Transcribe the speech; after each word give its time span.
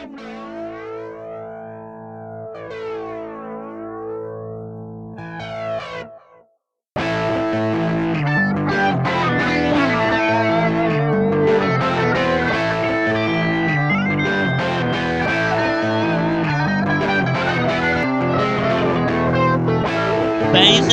Face 0.00 0.08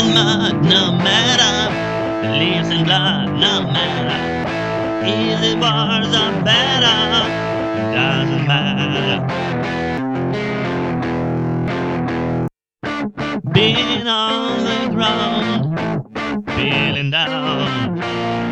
in 0.02 0.14
mud, 0.14 0.66
no 0.66 0.92
matter. 0.92 1.72
Leaves 2.38 2.70
in 2.70 2.84
blood, 2.84 3.30
no 3.30 3.62
matter. 3.72 5.08
Easy 5.08 5.56
bars 5.56 6.14
are 6.14 6.44
better. 6.44 7.57
Doesn't 7.78 8.48
matter. 8.48 9.28
Being 13.54 14.08
on 14.08 14.64
the 14.64 14.94
ground, 14.94 16.46
feeling 16.56 17.12
down. 17.12 18.47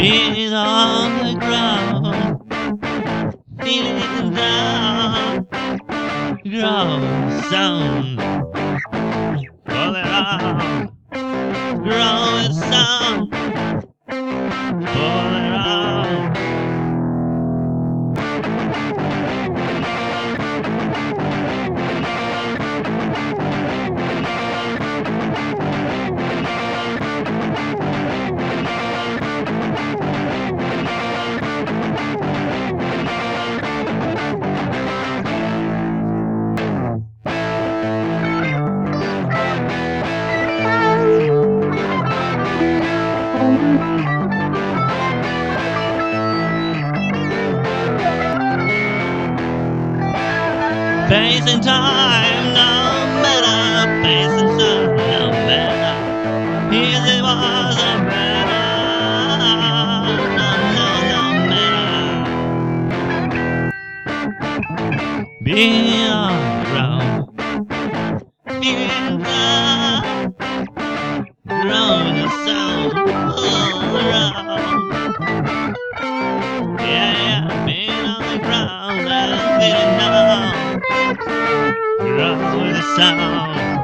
Being 0.00 0.54
on 0.54 1.18
the 1.26 1.34
ground, 1.38 2.40
feeling 3.60 4.32
down, 4.34 5.44
grow 6.42 7.40
sound. 7.50 8.18
All 9.68 9.94
around, 9.94 10.88
grow 10.88 10.99
Facing 51.50 51.64
time, 51.64 52.54
no 52.54 52.70
matter. 53.22 54.02
Facing 54.04 54.50
sun, 54.56 54.96
no 54.96 55.30
matter. 55.48 55.94
Easy 56.72 57.18
was 57.22 57.76
a 57.76 57.94
better. 58.06 58.66
No, 60.38 60.50
no, 61.10 61.22
no. 61.50 61.66
Being 65.42 66.39
Grow 82.82 83.79